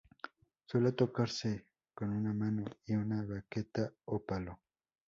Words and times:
Suele 0.65 0.93
tocarse 0.93 1.63
con 1.93 2.09
una 2.11 2.33
mano 2.33 2.65
y 2.87 2.93
una 2.95 3.23
baqueta 3.23 3.93
o 4.05 4.25
palo. 4.25 4.59